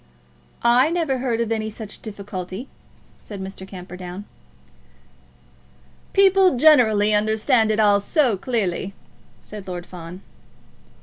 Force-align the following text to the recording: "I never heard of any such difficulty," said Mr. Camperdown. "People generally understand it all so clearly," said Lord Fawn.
"I 0.63 0.89
never 0.89 1.19
heard 1.19 1.41
of 1.41 1.51
any 1.51 1.69
such 1.69 2.01
difficulty," 2.01 2.67
said 3.21 3.39
Mr. 3.39 3.67
Camperdown. 3.67 4.25
"People 6.11 6.57
generally 6.57 7.13
understand 7.13 7.69
it 7.69 7.79
all 7.79 7.99
so 7.99 8.35
clearly," 8.35 8.95
said 9.39 9.67
Lord 9.67 9.85
Fawn. 9.85 10.21